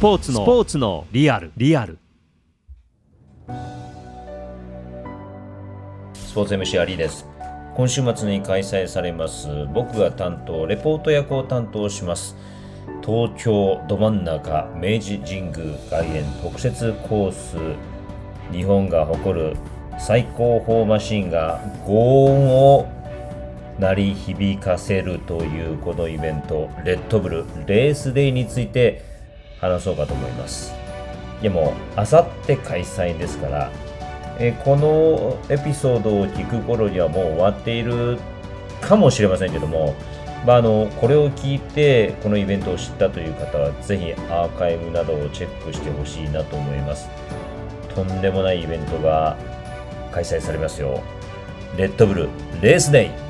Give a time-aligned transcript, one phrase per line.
[0.00, 1.50] ポーツのスポーツのリアル。
[1.56, 1.98] リアル。
[6.14, 7.26] スポーツ MC アリーです。
[7.74, 12.36] 今週末に開催されます僕が担当レポート役を担当します
[13.04, 17.56] 東京ど真ん中明治神宮外苑特設コース
[18.52, 19.56] 日本が誇る
[19.96, 22.88] 最高峰マシンが轟音を
[23.78, 29.17] 鳴り響かせるというこのイベントレッドブルレースデーについて
[29.60, 30.72] 話そうかと思います。
[31.42, 33.70] でもあさって開催ですから
[34.38, 38.18] えこのエピソードを聞く頃にはもう終わっている
[38.80, 39.94] かもしれませんけども、
[40.46, 47.08] まあ、あのこれを聞いてこのイベントを知ったという方はぜひアーカイブなどをチェックしてほしいなと思います。
[47.94, 49.36] とんでもないイベントが
[50.12, 51.00] 開催されますよ。
[51.76, 52.28] レッドブル
[52.62, 53.27] レースデイ。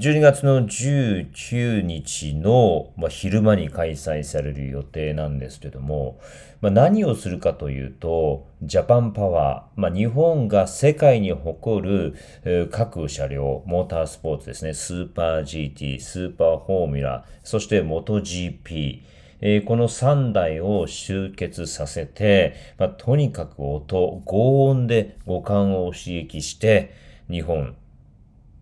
[0.00, 6.18] 12月の19日の、まあ、昼間に開催される予定なんですけども、
[6.62, 19.02] まあ、何をするかというと、ジャパンパワー、まあ、日本が世界に誇る、えー、各車両、モータースポーツですね、スーパー GT、スーパーフォーミュラ、そしてモト GP、
[19.42, 26.94] えー、この3台を集結させて、まあ、とにかく音、轟音で五感を刺激して、
[27.30, 27.76] 日本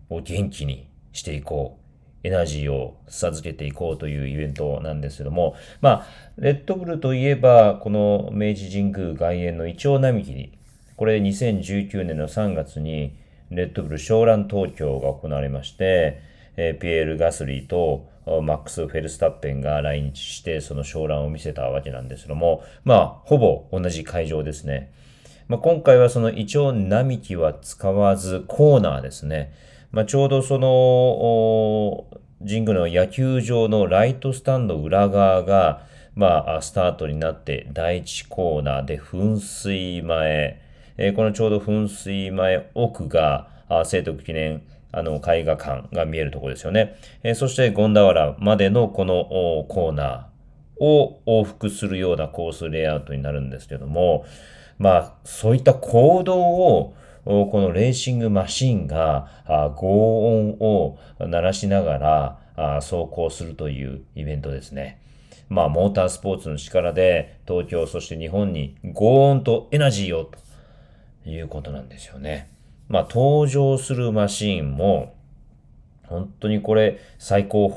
[0.09, 1.89] を元気にしていこう。
[2.23, 6.05] エナジーを授けていこうというイベントなんですけども、まあ、
[6.37, 10.57] レッドブルといえば、この明治神宮外苑のイチョウ並木に、
[10.97, 13.17] これ2019年の3月に、
[13.51, 16.21] レッドブル湘南東京が行われまして、
[16.57, 24.91] えピエール・ガスリーとマックス・フェルスタッペンが来日して、その湘南を見せたわけなんですけども、まあ、ほぼ同じ会場ですね。
[25.47, 29.53] まあ、今回はそのイチョウ並木は使わず、コーナーですね。
[29.91, 40.61] まあ、ちょうどその神宮の野球場のライトスタンド裏側が、まあ、スタートになって第1コーナーで噴水前、
[40.97, 43.47] えー、このちょうど噴水前奥が
[43.85, 46.95] 聖徳記念あの絵画館が見えるところですよね。
[47.23, 49.25] えー、そして権田原までのこの
[49.67, 54.25] コーナーを往復するようなコースレイアウトになるんですけども、
[54.77, 56.95] まあ、そういった行動を
[57.29, 59.29] このレーシングマシンが
[59.75, 64.99] 轟音を鳴らしながら走行するというイベントですね。
[65.47, 70.39] まあ、モータースポーツの力で東京、そして日本に轟音とエナジーをと
[71.29, 72.49] いうことなんですよね。
[72.87, 75.15] まあ、登場するマシンも、
[76.07, 77.69] 本当にこれ最高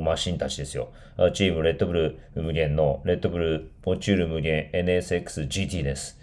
[0.00, 0.90] 峰マシンたちですよ。
[1.32, 6.20] チームレッドブル無限のレッドブルポチュール無限 NSXGT です。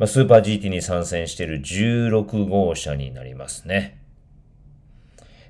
[0.00, 4.00] まあ、スーパー GT に参戦している16号車になりますね。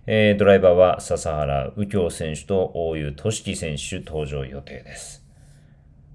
[0.06, 5.24] えー、ドライバーは笹原右京選手と大湯俊樹選手登場予定です。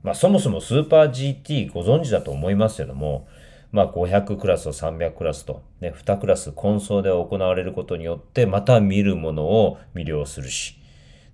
[0.04, 3.26] まあ、そもそもスーパー GT ご存知だと思いますけども、
[3.72, 10.78] まあ、500クラスと300クラスと、ね、2クラス混走で行われることによって、また見るものを魅了するし、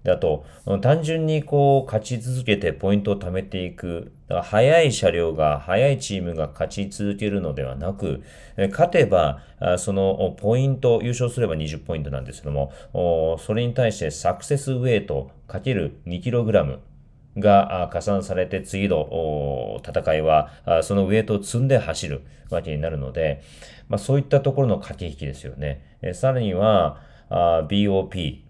[0.03, 0.45] であと、
[0.81, 4.12] 単純にこう、勝ち続けてポイントを貯めていく。
[4.28, 8.23] だから速い車両が、速いチームが勝ち続けるのではなく、
[8.72, 9.41] 勝てば、
[9.78, 16.79] そのポイント、優勝すれば20ポイントなんですけども、それに対してサクセスウェイトかける 2kg
[17.38, 20.50] が加算されて次の戦いは
[20.83, 23.41] そのウェイトを積んで走るわけになるので、
[23.88, 25.97] まあ、そういったところの駆け引きですよね。
[26.13, 28.41] さらには BOP、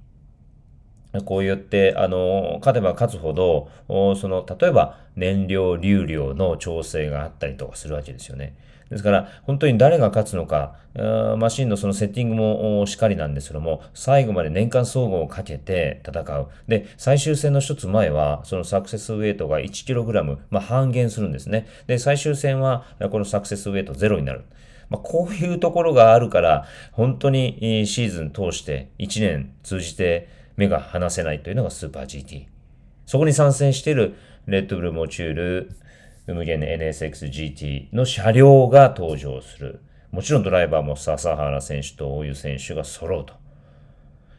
[1.25, 3.69] こう言って、あの、勝てば勝つほど、
[4.15, 8.55] その、例えば燃料流量の調整があったりとかするわけですよね。
[8.89, 10.75] ですから、本当に誰が勝つのか、
[11.37, 16.47] マシンのそのセッティングもしっかりなんですけども、最後まで年間総合をかけて戦う。
[16.67, 21.67] で、最終戦の一つ前は、そのサクセスウェイトが 1kg、まあ、半減するんですね。
[21.87, 24.43] で、最終戦は、このサクセスウェイトゼロになる。
[24.89, 32.45] ま、こういうところがあるから、本当にシーズン通して1年通じて目が離せないというのがスーパー GT。
[33.05, 34.15] そこに参戦している
[34.45, 35.71] レッドブルモチュール、
[36.27, 39.81] 無限 NSXGT の車両が登場する。
[40.11, 43.33] もちろんドライバーも笹原選手と大湯選手が揃うと。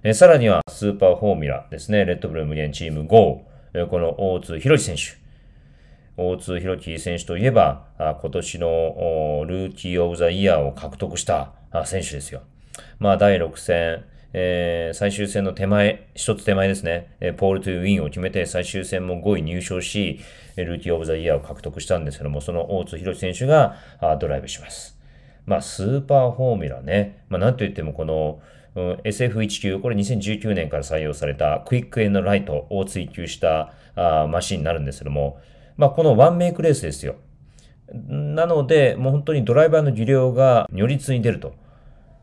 [0.05, 2.05] えさらにはスーパーフォーミュラですね。
[2.05, 3.09] レッドブル無限チーム5。
[3.09, 5.03] この大津博樹選手。
[6.17, 11.53] 大津弘樹選手といえば、あ今年の Rookie of the Year を獲得した
[11.85, 12.43] 選手ですよ。
[12.99, 20.21] まあ、第6戦、えー、最終戦の手前、一つ手前ですね、え pole to win を決めて最終戦も5位入賞し、
[20.57, 23.77] Rookie of the Year を獲得したんですけども、その大津弘樹選手が
[24.21, 24.99] ドライブします。
[25.45, 28.41] まあ、スーパーフォーミュラね、まあ、なんといってもこの、
[28.75, 35.39] うん SF19、これ2019年から採用された quick and light を追求したあマシンになるんですけども、
[35.77, 37.17] まあ、このワンメイクレースですよ。
[37.93, 41.55] なので、もう本当にドライバーの技量が如実に出ると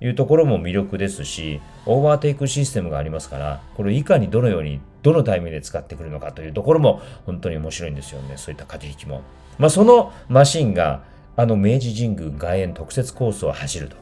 [0.02, 8.38] いうところも魅力ですし、オーバーテイクシステムがありますから、これをいかにどのように、どのタイミングで使ってくるのかというところも本当に面白いんですよね。
[8.38, 9.22] そういった駆け引きも。
[9.58, 11.04] まあ、そのマシンが、
[11.36, 13.96] あの明治神宮外苑特設コースを走ると。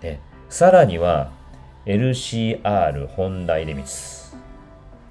[0.00, 1.30] で、さらには、
[1.86, 4.36] LCR ホンダイレミツ。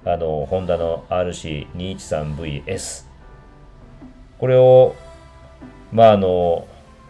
[0.06, 3.06] あの、ホンダの RC213VS。
[4.40, 4.96] これを、
[5.92, 6.68] まあ、あの、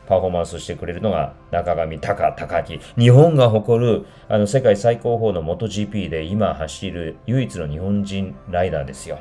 [0.08, 3.04] パフォーマンスしてくれるのが中上隆隆明。
[3.04, 9.20] 日本が誇るあの世界最高峰の MotoGP で今走る唯一の日本人ライダーですよ。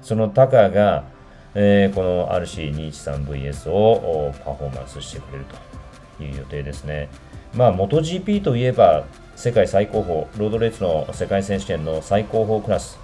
[0.00, 1.04] そのタカが、
[1.54, 5.44] えーこの RC213VS をパフォーマンスしてくれる
[6.18, 7.08] という予定ですね。
[7.54, 9.04] まあ、MotoGP といえば
[9.34, 12.98] 世界最高峰、ロードレースの世界選手権の最高峰クラス、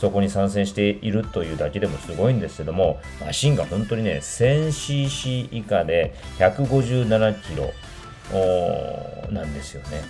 [0.00, 7.70] そこに参戦しているというだけでもすごいんですけども、マシンが本当にね、1000cc 以下で157キロ
[9.30, 10.02] なんですよね。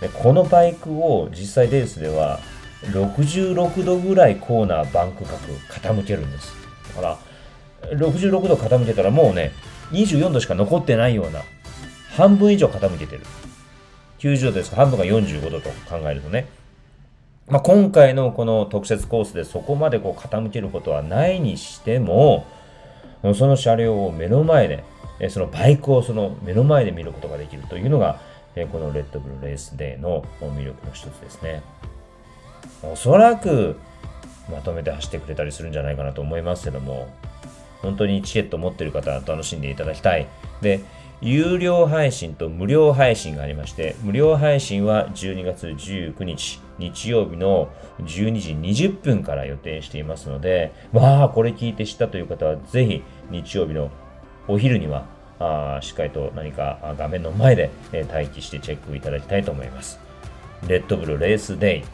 [0.00, 2.40] でこのバイクを実際レースでは
[2.84, 5.36] 66度ぐらいコーナーバンク角
[5.68, 6.52] 傾けるんです。
[6.94, 7.18] だから
[7.96, 9.52] 66度傾けたらもうね
[9.92, 11.40] 24度しか残ってないような
[12.16, 13.22] 半分以上傾けてる。
[14.18, 14.76] 90度ですか？
[14.76, 16.46] 半分が45度と考えるとね。
[17.50, 22.46] まあ、今回のこの特設コースでそこまでこう傾けることはないにしても、
[23.34, 24.84] その車両を目の前で、
[25.28, 28.20] そのバイクをその目の前で見ることができるというのが、
[28.70, 31.62] このレッドブルレースデーの魅力の一つですね。
[32.82, 33.78] おそらく
[34.50, 37.08] まとめて走ってくれたりするんじゃないかなと思いますけども、
[37.82, 40.28] 本当にチケット持ってる方は楽しんでいただきたい。
[40.60, 40.80] で、
[41.22, 47.68] 有料配信と無料配信がありまして、無料配信は12月19日、日曜日の
[47.98, 53.90] 12時20分から予定していますので、まあ、これ聞いて知ったという方は、ぜひ日曜日の
[54.48, 55.04] お昼には、
[55.38, 60.00] あしっかりと何か画面の前で、待機してチェックいただきたいと思います。
[60.66, 61.84] レッドブルレースデ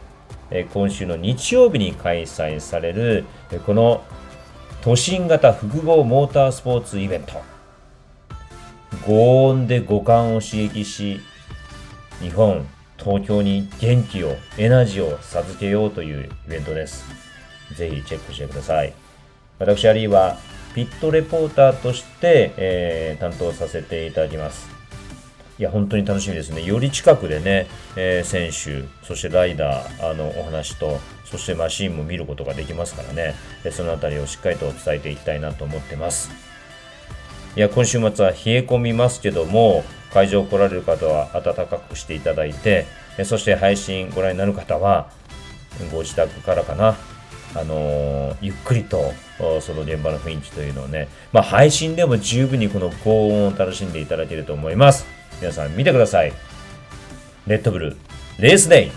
[0.53, 3.25] イ、今週の日曜日に開催される、
[3.65, 4.01] この
[4.81, 7.56] 都心型複合モータースポーツイベント。
[9.05, 11.19] 轟音で五感を刺激し、
[12.19, 12.65] 日本、
[12.97, 17.05] 東京に元気を、エナジーを授けようというイベントです。
[17.75, 18.93] ぜひチェックしてください。
[19.59, 20.37] 私、アリーは
[20.73, 24.69] ピットレポーターとして、えー担当させていただきます。
[25.59, 26.63] いや、本当に楽しみですね。
[26.63, 33.35] より近くでね、えー選手、そしてライダー、あの、お話と、そしてマシンも見ることができますからね、
[33.71, 36.46] そのあたりをしっかりと伝えていきたいなと思ってます。
[37.57, 39.83] いや、今週末は冷え込みますけども、
[40.13, 42.85] 会場来られる方は暖かくしていただいて、
[43.25, 45.09] そして配信ご覧になる方は、
[45.91, 46.95] ご自宅からかな、
[47.55, 49.11] あのーゆっくりと、
[49.61, 55.07] その現場の雰囲気というのをね、まあ、配信でも十分にこの高音を楽しんでいただけると思います。
[55.41, 56.33] 皆さん見てください。
[57.47, 57.97] レッドブル、
[58.37, 58.91] レースデイ